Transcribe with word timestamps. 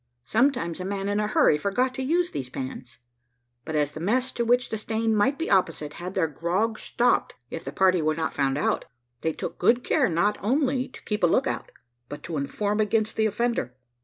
Sometimes 0.25 0.79
a 0.79 0.83
man 0.83 1.07
in 1.07 1.19
a 1.19 1.27
hurry 1.27 1.59
forgot 1.59 1.93
to 1.93 2.01
use 2.01 2.31
these 2.31 2.49
pans; 2.49 2.97
but 3.65 3.75
as 3.75 3.91
the 3.91 3.99
mess 3.99 4.31
to 4.31 4.43
which 4.43 4.69
the 4.69 4.77
stain 4.79 5.15
might 5.15 5.37
be 5.37 5.47
opposite 5.47 5.93
had 6.01 6.15
their 6.15 6.27
grog 6.27 6.79
stopped 6.79 7.35
if 7.51 7.63
the 7.63 7.71
party 7.71 8.01
were 8.01 8.15
not 8.15 8.33
found 8.33 8.57
out, 8.57 8.85
they 9.21 9.31
took 9.31 9.59
good 9.59 9.83
care 9.83 10.09
not 10.09 10.39
only 10.41 10.87
to 10.87 11.03
keep 11.03 11.21
a 11.23 11.27
look 11.27 11.45
out, 11.45 11.71
but 12.09 12.23
to 12.23 12.37
inform 12.37 12.79
against 12.79 13.15
the 13.15 13.27
offender. 13.27 13.75